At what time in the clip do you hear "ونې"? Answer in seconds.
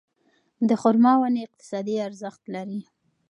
1.21-1.41